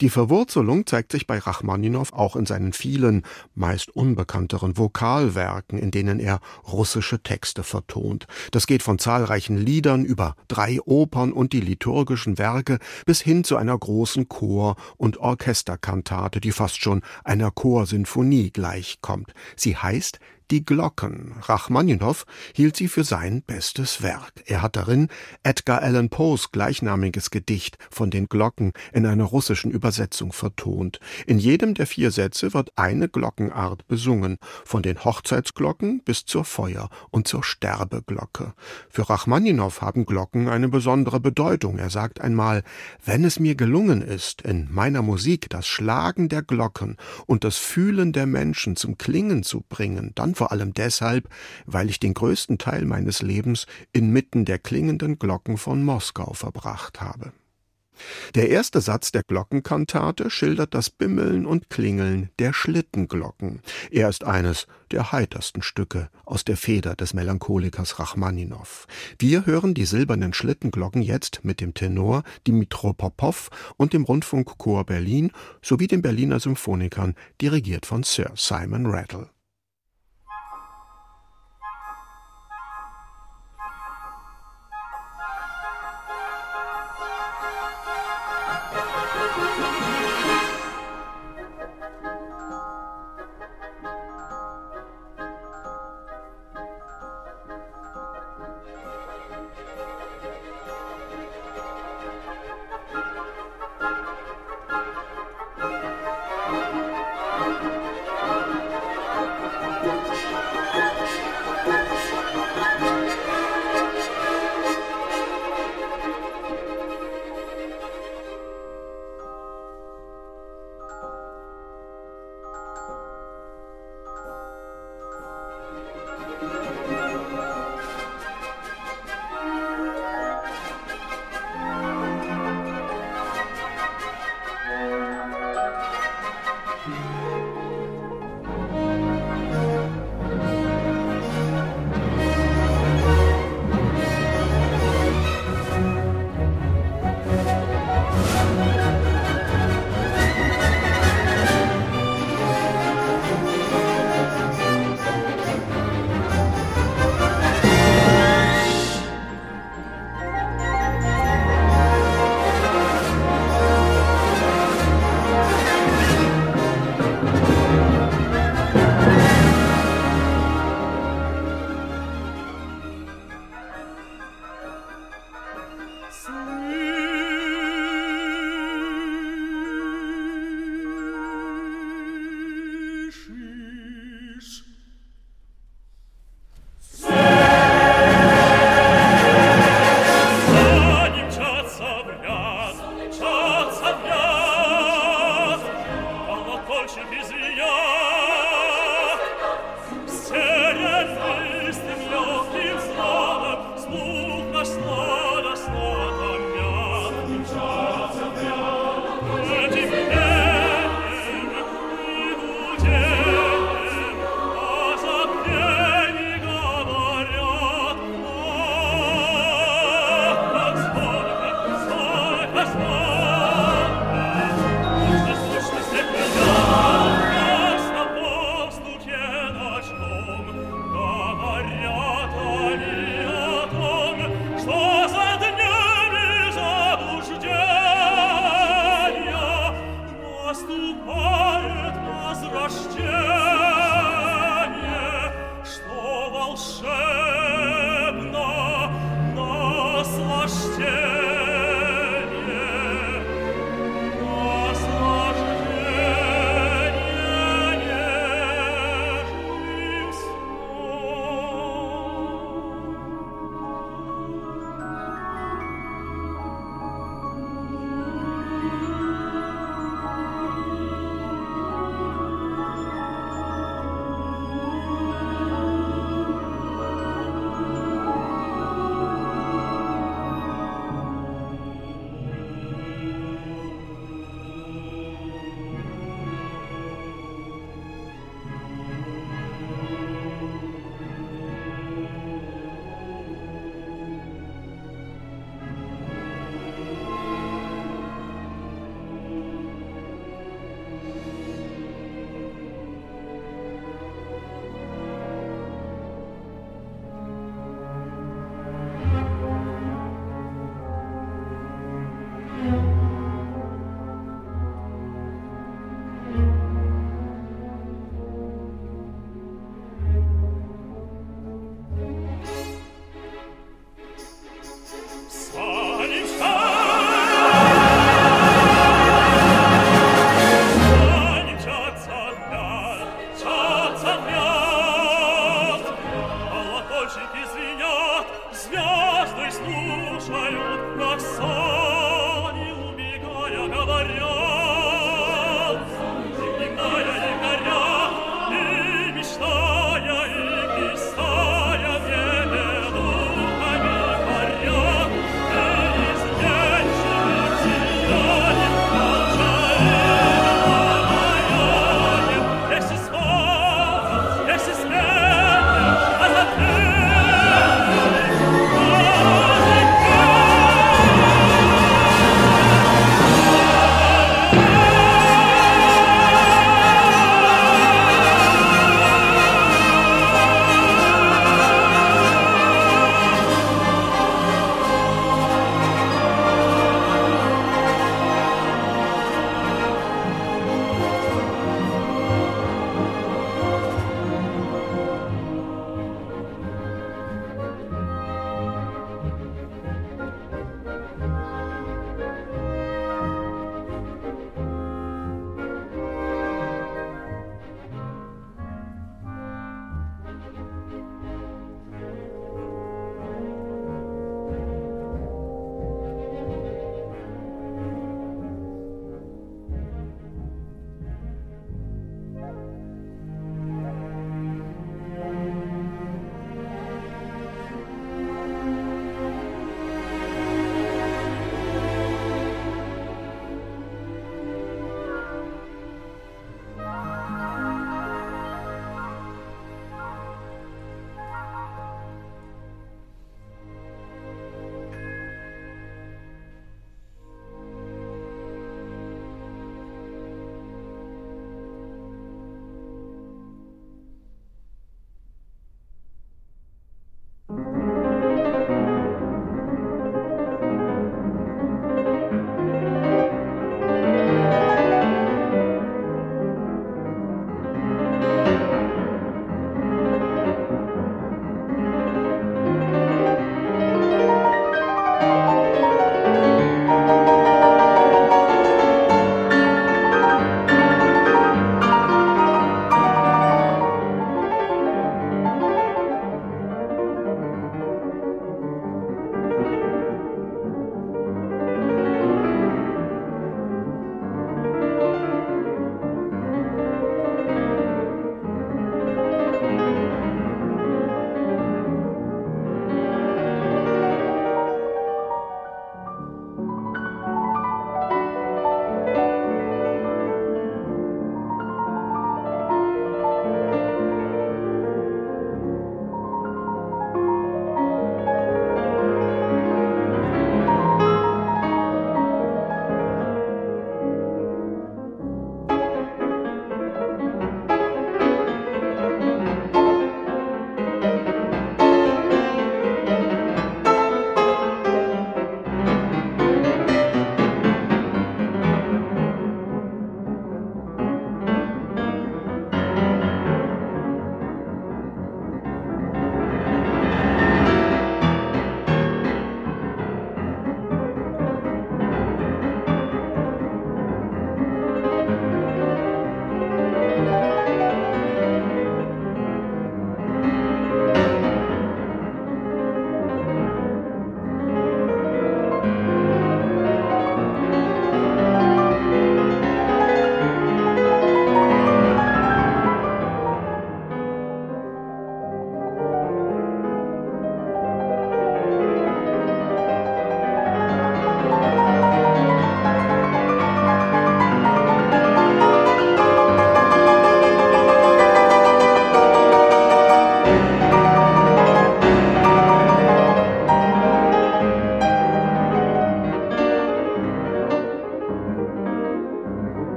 Die 0.00 0.10
Verwurzelung 0.10 0.86
zeigt 0.86 1.12
sich 1.12 1.26
bei 1.26 1.38
Rachmaninow 1.38 2.12
auch 2.12 2.36
in 2.36 2.46
seinen 2.46 2.72
vielen, 2.72 3.22
meist 3.54 3.90
unbekannteren 3.90 4.76
Vokalwerken, 4.76 5.78
in 5.78 5.90
denen 5.90 6.20
er 6.20 6.40
russische 6.70 7.22
Texte 7.22 7.62
vertont. 7.62 8.26
Das 8.50 8.66
geht 8.66 8.82
von 8.82 8.98
zahlreichen 8.98 9.56
Liedern 9.56 10.04
über 10.04 10.36
drei 10.48 10.80
Opern 10.82 11.32
und 11.32 11.52
die 11.52 11.60
liturgischen 11.60 12.38
Werke 12.38 12.78
bis 13.06 13.20
hin 13.20 13.44
zu 13.44 13.56
einer 13.56 13.76
großen 13.76 14.28
Chor- 14.28 14.76
und 14.96 15.18
Orchesterkantate, 15.18 16.40
die 16.40 16.52
fast 16.52 16.80
schon 16.80 17.02
einer 17.24 17.50
Chorsinfonie 17.50 18.50
gleichkommt. 18.50 19.32
Sie 19.56 19.76
heißt 19.76 20.18
die 20.52 20.66
Glocken. 20.66 21.32
Rachmaninow 21.40 22.26
hielt 22.54 22.76
sie 22.76 22.88
für 22.88 23.04
sein 23.04 23.42
bestes 23.42 24.02
Werk. 24.02 24.34
Er 24.44 24.60
hat 24.60 24.76
darin 24.76 25.08
Edgar 25.42 25.80
Allan 25.80 26.10
Poes 26.10 26.52
gleichnamiges 26.52 27.30
Gedicht 27.30 27.78
von 27.90 28.10
den 28.10 28.26
Glocken 28.28 28.74
in 28.92 29.06
einer 29.06 29.24
russischen 29.24 29.70
Übersetzung 29.70 30.30
vertont. 30.30 31.00
In 31.26 31.38
jedem 31.38 31.72
der 31.72 31.86
vier 31.86 32.10
Sätze 32.10 32.52
wird 32.52 32.70
eine 32.76 33.08
Glockenart 33.08 33.88
besungen, 33.88 34.36
von 34.66 34.82
den 34.82 35.02
Hochzeitsglocken 35.02 36.02
bis 36.04 36.26
zur 36.26 36.44
Feuer- 36.44 36.90
und 37.10 37.26
zur 37.26 37.42
Sterbeglocke. 37.44 38.52
Für 38.90 39.08
Rachmaninow 39.08 39.80
haben 39.80 40.04
Glocken 40.04 40.50
eine 40.50 40.68
besondere 40.68 41.18
Bedeutung. 41.18 41.78
Er 41.78 41.88
sagt 41.88 42.20
einmal, 42.20 42.62
wenn 43.02 43.24
es 43.24 43.40
mir 43.40 43.54
gelungen 43.54 44.02
ist, 44.02 44.42
in 44.42 44.68
meiner 44.70 45.00
Musik 45.00 45.48
das 45.48 45.66
Schlagen 45.66 46.28
der 46.28 46.42
Glocken 46.42 46.98
und 47.24 47.42
das 47.42 47.56
Fühlen 47.56 48.12
der 48.12 48.26
Menschen 48.26 48.76
zum 48.76 48.98
Klingen 48.98 49.44
zu 49.44 49.64
bringen, 49.66 50.12
dann 50.14 50.34
vor 50.42 50.50
allem 50.50 50.74
deshalb, 50.74 51.28
weil 51.66 51.88
ich 51.88 52.00
den 52.00 52.14
größten 52.14 52.58
Teil 52.58 52.84
meines 52.84 53.22
Lebens 53.22 53.68
inmitten 53.92 54.44
der 54.44 54.58
klingenden 54.58 55.20
Glocken 55.20 55.56
von 55.56 55.84
Moskau 55.84 56.32
verbracht 56.32 57.00
habe. 57.00 57.30
Der 58.34 58.48
erste 58.48 58.80
Satz 58.80 59.12
der 59.12 59.22
Glockenkantate 59.22 60.30
schildert 60.30 60.74
das 60.74 60.90
Bimmeln 60.90 61.46
und 61.46 61.70
Klingeln 61.70 62.30
der 62.40 62.52
Schlittenglocken. 62.52 63.60
Er 63.92 64.08
ist 64.08 64.24
eines 64.24 64.66
der 64.90 65.12
heitersten 65.12 65.62
Stücke 65.62 66.08
aus 66.24 66.44
der 66.44 66.56
Feder 66.56 66.96
des 66.96 67.14
Melancholikers 67.14 68.00
Rachmaninow. 68.00 68.88
Wir 69.20 69.46
hören 69.46 69.74
die 69.74 69.84
silbernen 69.84 70.32
Schlittenglocken 70.32 71.02
jetzt 71.02 71.44
mit 71.44 71.60
dem 71.60 71.72
Tenor 71.72 72.24
Dimitro 72.48 72.94
Popov 72.94 73.48
und 73.76 73.92
dem 73.92 74.02
Rundfunkchor 74.02 74.86
Berlin 74.86 75.30
sowie 75.62 75.86
den 75.86 76.02
Berliner 76.02 76.40
Symphonikern, 76.40 77.14
dirigiert 77.40 77.86
von 77.86 78.02
Sir 78.02 78.32
Simon 78.34 78.86
Rattle. 78.86 79.30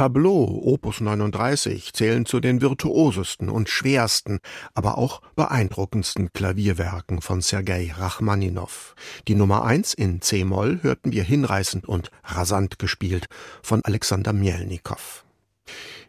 Tableau 0.00 0.62
Opus 0.64 1.02
39 1.02 1.92
zählen 1.92 2.24
zu 2.24 2.40
den 2.40 2.62
virtuosesten 2.62 3.50
und 3.50 3.68
schwersten, 3.68 4.38
aber 4.72 4.96
auch 4.96 5.20
beeindruckendsten 5.36 6.32
Klavierwerken 6.32 7.20
von 7.20 7.42
Sergei 7.42 7.92
Rachmaninow. 7.94 8.94
Die 9.28 9.34
Nummer 9.34 9.62
1 9.66 9.92
in 9.92 10.22
C-Moll 10.22 10.78
hörten 10.80 11.12
wir 11.12 11.22
hinreißend 11.22 11.86
und 11.86 12.10
rasant 12.24 12.78
gespielt 12.78 13.26
von 13.62 13.84
Alexander 13.84 14.32
Mielnikow. 14.32 15.26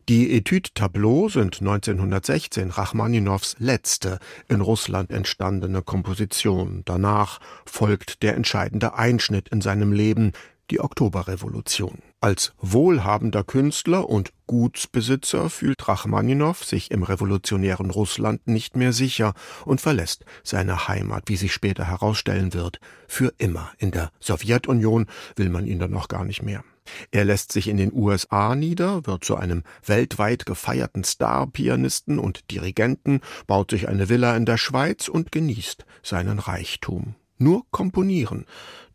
Die 0.09 0.35
Etude 0.35 0.69
Tableau 0.73 1.29
sind 1.29 1.59
1916 1.61 2.71
Rachmaninows 2.71 3.57
letzte 3.59 4.19
in 4.47 4.61
Russland 4.61 5.11
entstandene 5.11 5.81
Komposition. 5.81 6.81
Danach 6.85 7.39
folgt 7.65 8.23
der 8.23 8.35
entscheidende 8.35 8.95
Einschnitt 8.95 9.49
in 9.49 9.61
seinem 9.61 9.91
Leben, 9.91 10.31
die 10.71 10.79
Oktoberrevolution. 10.79 11.99
Als 12.21 12.53
wohlhabender 12.59 13.43
Künstler 13.43 14.09
und 14.09 14.31
Gutsbesitzer 14.47 15.49
fühlt 15.49 15.87
Rachmaninow 15.87 16.63
sich 16.63 16.91
im 16.91 17.03
revolutionären 17.03 17.89
Russland 17.89 18.47
nicht 18.47 18.75
mehr 18.75 18.93
sicher 18.93 19.33
und 19.65 19.81
verlässt 19.81 20.25
seine 20.43 20.87
Heimat, 20.87 21.23
wie 21.27 21.35
sich 21.35 21.53
später 21.53 21.85
herausstellen 21.85 22.53
wird, 22.53 22.79
für 23.07 23.33
immer. 23.37 23.71
In 23.77 23.91
der 23.91 24.11
Sowjetunion 24.19 25.07
will 25.35 25.49
man 25.49 25.67
ihn 25.67 25.79
dann 25.79 25.91
noch 25.91 26.07
gar 26.07 26.25
nicht 26.25 26.41
mehr. 26.41 26.63
Er 27.11 27.25
lässt 27.25 27.51
sich 27.51 27.67
in 27.67 27.77
den 27.77 27.93
USA 27.93 28.55
nieder, 28.55 29.05
wird 29.05 29.23
zu 29.23 29.35
einem 29.35 29.63
weltweit 29.85 30.45
gefeierten 30.45 31.03
Star-Pianisten 31.03 32.19
und 32.19 32.49
Dirigenten, 32.51 33.21
baut 33.47 33.71
sich 33.71 33.87
eine 33.87 34.09
Villa 34.09 34.35
in 34.35 34.45
der 34.45 34.57
Schweiz 34.57 35.07
und 35.07 35.31
genießt 35.31 35.85
seinen 36.03 36.39
Reichtum. 36.39 37.15
Nur 37.41 37.63
komponieren, 37.71 38.45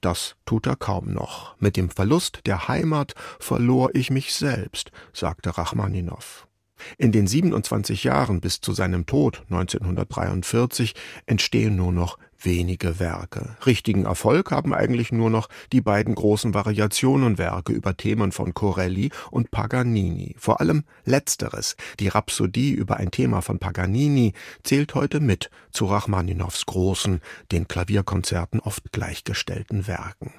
das 0.01 0.37
tut 0.45 0.69
er 0.69 0.77
kaum 0.77 1.13
noch. 1.13 1.57
Mit 1.59 1.77
dem 1.77 1.91
Verlust 1.91 2.43
der 2.47 2.69
Heimat 2.69 3.15
verlor 3.41 3.91
ich 3.95 4.11
mich 4.11 4.35
selbst, 4.35 4.93
sagte 5.13 5.59
Rachmaninow. 5.59 6.47
In 6.97 7.11
den 7.11 7.27
27 7.27 8.05
Jahren 8.05 8.41
bis 8.41 8.61
zu 8.61 8.73
seinem 8.73 9.05
Tod 9.05 9.43
1943 9.51 10.95
entstehen 11.27 11.75
nur 11.75 11.91
noch 11.91 12.19
wenige 12.47 12.99
Werke. 12.99 13.57
Richtigen 13.67 14.07
Erfolg 14.07 14.51
haben 14.51 14.73
eigentlich 14.73 15.13
nur 15.13 15.29
noch 15.29 15.49
die 15.73 15.83
beiden 15.83 16.15
großen 16.15 16.55
Variationenwerke 16.55 17.73
über 17.75 17.97
Themen 17.97 18.33
von 18.33 18.55
Corelli 18.55 19.11
und 19.31 19.51
Paganini. 19.51 20.35
Vor 20.39 20.61
allem 20.61 20.85
letzteres, 21.05 21.77
die 22.01 22.09
Rhapsodie 22.09 22.73
über 22.73 22.97
ein 22.97 23.11
Thema 23.11 23.43
von 23.43 23.59
Paganini, 23.59 24.33
zählt 24.63 24.95
heute 24.95 25.21
mit 25.21 25.51
zu 25.73 25.85
Rachmaninows 25.85 26.65
großen, 26.65 27.21
den 27.53 27.69
Klavierkonzerten 27.69 28.61
oft 28.61 28.93
gleichgestellten 28.93 29.87
Werken 29.87 30.33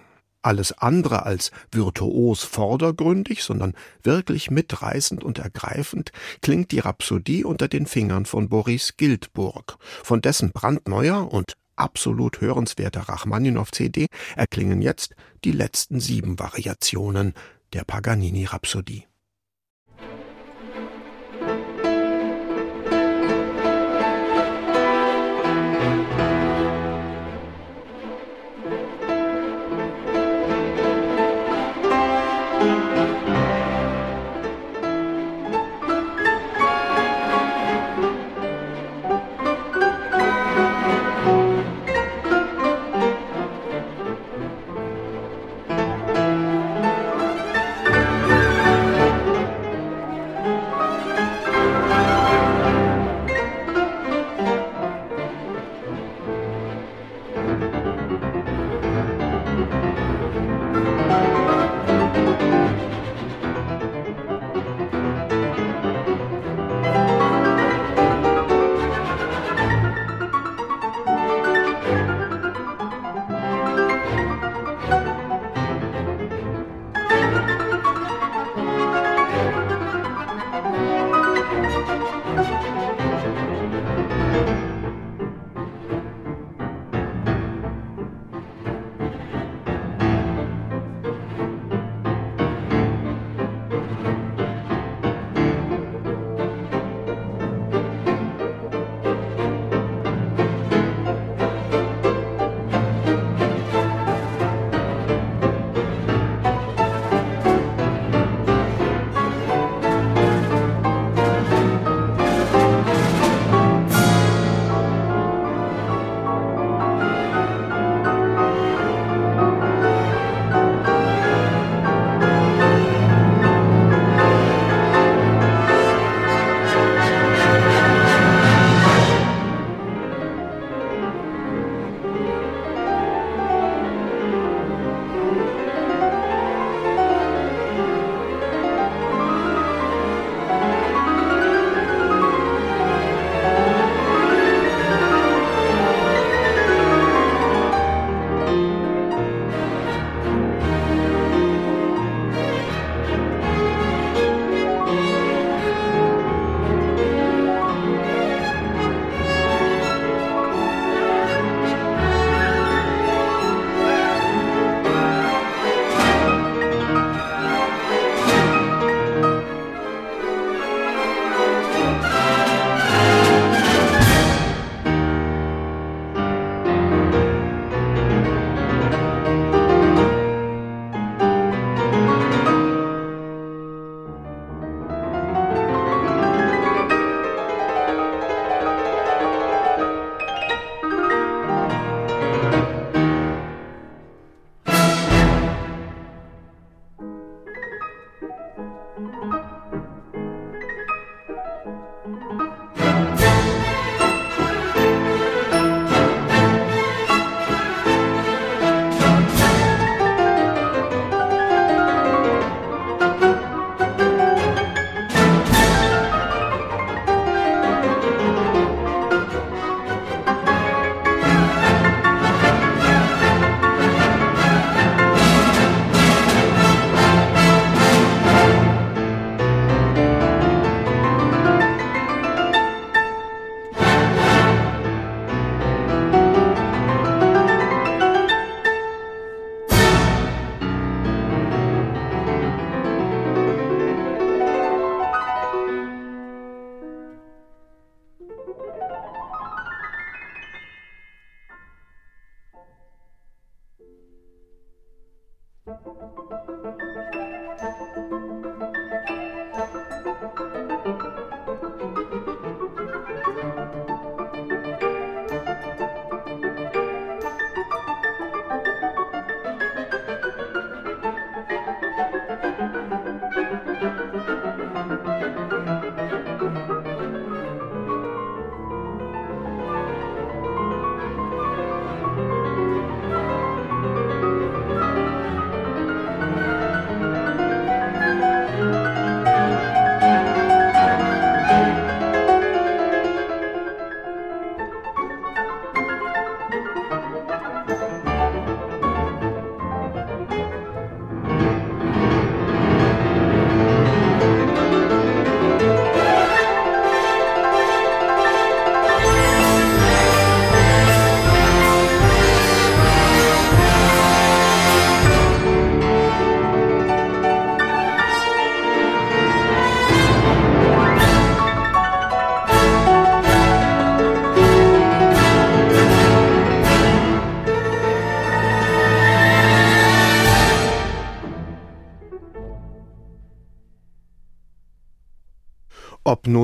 alles 0.44 0.72
andere 0.72 1.26
als 1.26 1.52
virtuos 1.72 2.44
vordergründig, 2.44 3.44
sondern 3.44 3.74
wirklich 4.02 4.50
mitreißend 4.50 5.24
und 5.24 5.40
ergreifend 5.40 6.14
klingt 6.42 6.72
die 6.72 6.80
Rhapsodie 6.80 7.44
unter 7.44 7.68
den 7.68 7.86
Fingern 7.86 8.26
von 8.26 8.48
Boris 8.48 8.96
Gildburg, 8.96 9.78
von 10.04 10.22
dessen 10.22 10.54
brandneuer 10.54 11.32
und 11.34 11.58
absolut 11.78 12.42
hörenswerter 12.42 13.02
Rachmaninow-CD 13.02 14.08
erklingen 14.36 14.82
jetzt 14.82 15.16
die 15.44 15.52
letzten 15.52 16.00
sieben 16.00 16.40
Variationen 16.40 17.34
der 17.74 17.84
Paganini-Rhapsodie. 17.84 19.06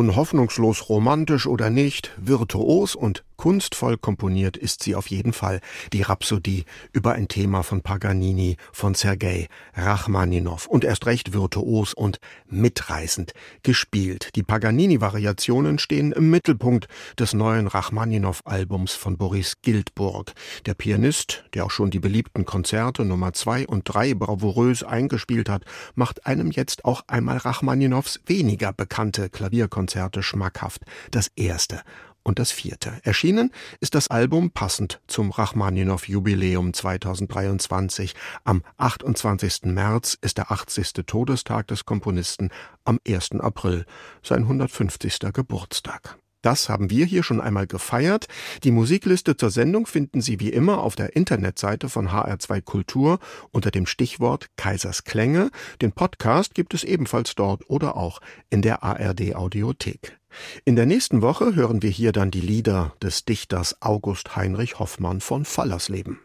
Nun 0.03 0.15
hoffnungslos 0.17 0.89
romantisch 0.89 1.47
oder 1.47 1.69
nicht, 1.69 2.11
virtuos 2.17 2.95
und 2.95 3.23
kunstvoll 3.43 3.97
komponiert 3.97 4.57
ist 4.57 4.83
sie 4.83 4.95
auf 4.95 5.07
jeden 5.07 5.33
Fall, 5.33 5.59
die 5.91 6.01
Rhapsodie 6.01 6.65
über 6.93 7.11
ein 7.11 7.27
Thema 7.27 7.63
von 7.63 7.81
Paganini, 7.81 8.57
von 8.71 8.95
Sergei 8.95 9.47
Rachmaninow 9.75 10.65
und 10.67 10.83
erst 10.83 11.05
recht 11.05 11.33
virtuos 11.33 11.93
und 11.93 12.19
mitreißend 12.47 13.33
gespielt. 13.61 14.29
Die 14.35 14.43
Paganini-Variationen 14.43 15.77
stehen 15.77 16.11
im 16.11 16.29
Mittelpunkt 16.29 16.87
des 17.19 17.33
neuen 17.33 17.67
Rachmaninow-Albums 17.67 18.93
von 18.93 19.17
Boris 19.17 19.55
Gildburg. 19.61 20.31
Der 20.65 20.73
Pianist, 20.73 21.43
der 21.53 21.65
auch 21.65 21.71
schon 21.71 21.91
die 21.91 21.99
beliebten 21.99 22.45
Konzerte 22.45 23.03
Nummer 23.03 23.33
zwei 23.33 23.67
und 23.67 23.83
drei 23.85 24.13
bravourös 24.13 24.83
eingespielt 24.83 25.49
hat, 25.49 25.65
macht 25.95 26.25
einem 26.25 26.49
jetzt 26.51 26.85
auch 26.85 27.03
einmal 27.07 27.37
Rachmaninows 27.37 28.21
weniger 28.25 28.71
bekannte 28.71 29.29
Klavier 29.29 29.53
Klavierkonzerte 29.53 30.23
schmackhaft, 30.23 30.81
das 31.11 31.29
erste 31.35 31.81
und 32.23 32.39
das 32.39 32.51
vierte. 32.51 32.93
Erschienen 33.03 33.51
ist 33.79 33.95
das 33.95 34.07
Album 34.07 34.51
passend 34.51 35.01
zum 35.07 35.31
Rachmaninow-Jubiläum 35.31 36.73
2023. 36.73 38.15
Am 38.43 38.63
28. 38.77 39.63
März 39.65 40.17
ist 40.21 40.37
der 40.37 40.51
80. 40.51 40.93
Todestag 41.05 41.67
des 41.67 41.85
Komponisten, 41.85 42.49
am 42.85 42.99
1. 43.07 43.39
April 43.39 43.85
sein 44.23 44.43
150. 44.43 45.19
Geburtstag. 45.33 46.17
Das 46.43 46.67
haben 46.67 46.89
wir 46.89 47.05
hier 47.05 47.23
schon 47.23 47.39
einmal 47.41 47.67
gefeiert. 47.67 48.27
Die 48.63 48.71
Musikliste 48.71 49.37
zur 49.37 49.49
Sendung 49.49 49.87
finden 49.87 50.21
Sie 50.21 50.41
wie 50.41 50.49
immer 50.49 50.79
auf 50.83 50.95
der 50.95 51.15
Internetseite 51.15 51.87
von 51.87 52.09
HR2 52.09 52.61
Kultur 52.61 53.19
unter 53.51 53.71
dem 53.71 53.85
Stichwort 53.85 54.49
Kaisers 54.57 55.05
Klänge. 55.05 55.51
Den 55.81 55.93
Podcast 55.93 56.53
gibt 56.53 56.73
es 56.73 56.83
ebenfalls 56.83 57.33
dort 57.35 57.69
oder 57.69 57.95
auch 57.95 58.19
in 58.49 58.61
der 58.61 58.83
ARD 58.83 59.35
Audiothek. 59.35 60.19
In 60.65 60.75
der 60.75 60.85
nächsten 60.85 61.21
Woche 61.21 61.55
hören 61.55 61.81
wir 61.81 61.89
hier 61.89 62.11
dann 62.11 62.29
die 62.29 62.41
Lieder 62.41 62.93
des 63.01 63.23
Dichters 63.23 63.81
August 63.81 64.35
Heinrich 64.35 64.79
Hoffmann 64.79 65.21
von 65.21 65.45
Fallersleben. 65.45 66.19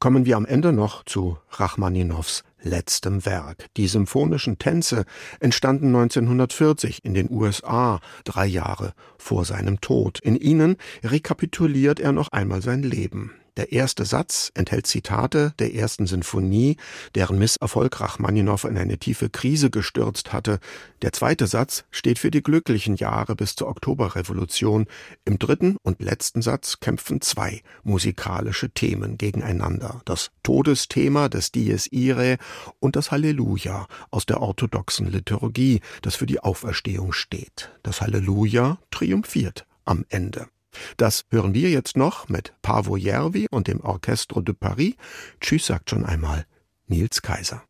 Kommen 0.00 0.26
wir 0.26 0.38
am 0.38 0.46
Ende 0.46 0.72
noch 0.72 1.04
zu 1.04 1.38
Rachmaninows 1.50 2.42
letztem 2.62 3.24
Werk. 3.26 3.66
Die 3.76 3.86
symphonischen 3.86 4.58
Tänze 4.58 5.04
entstanden 5.40 5.88
1940 5.88 7.04
in 7.04 7.14
den 7.14 7.30
USA, 7.30 8.00
drei 8.24 8.46
Jahre 8.46 8.92
vor 9.18 9.44
seinem 9.44 9.80
Tod. 9.80 10.20
In 10.20 10.36
ihnen 10.36 10.76
rekapituliert 11.02 12.00
er 12.00 12.12
noch 12.12 12.28
einmal 12.28 12.62
sein 12.62 12.82
Leben. 12.82 13.32
Der 13.60 13.72
erste 13.72 14.06
Satz 14.06 14.50
enthält 14.54 14.86
Zitate 14.86 15.52
der 15.58 15.74
ersten 15.74 16.06
Sinfonie, 16.06 16.78
deren 17.14 17.38
Misserfolg 17.38 18.00
Rachmaninow 18.00 18.64
in 18.64 18.78
eine 18.78 18.96
tiefe 18.96 19.28
Krise 19.28 19.68
gestürzt 19.68 20.32
hatte. 20.32 20.60
Der 21.02 21.12
zweite 21.12 21.46
Satz 21.46 21.84
steht 21.90 22.18
für 22.18 22.30
die 22.30 22.42
glücklichen 22.42 22.96
Jahre 22.96 23.36
bis 23.36 23.56
zur 23.56 23.68
Oktoberrevolution. 23.68 24.86
Im 25.26 25.38
dritten 25.38 25.76
und 25.82 26.00
letzten 26.00 26.40
Satz 26.40 26.80
kämpfen 26.80 27.20
zwei 27.20 27.60
musikalische 27.82 28.70
Themen 28.70 29.18
gegeneinander. 29.18 30.00
Das 30.06 30.30
Todesthema 30.42 31.28
des 31.28 31.52
Dies 31.52 31.86
Irae 31.88 32.38
und 32.78 32.96
das 32.96 33.10
Halleluja 33.10 33.88
aus 34.10 34.24
der 34.24 34.40
orthodoxen 34.40 35.06
Liturgie, 35.06 35.82
das 36.00 36.16
für 36.16 36.24
die 36.24 36.40
Auferstehung 36.40 37.12
steht. 37.12 37.70
Das 37.82 38.00
Halleluja 38.00 38.78
triumphiert 38.90 39.66
am 39.84 40.06
Ende. 40.08 40.48
Das 40.96 41.24
hören 41.30 41.54
wir 41.54 41.70
jetzt 41.70 41.96
noch 41.96 42.28
mit 42.28 42.54
Pavo 42.62 42.96
Järvi 42.96 43.46
und 43.50 43.68
dem 43.68 43.80
Orchestre 43.80 44.42
de 44.42 44.54
Paris. 44.54 44.94
Tschüss 45.40 45.66
sagt 45.66 45.90
schon 45.90 46.04
einmal 46.04 46.46
Nils 46.86 47.22
Kaiser. 47.22 47.62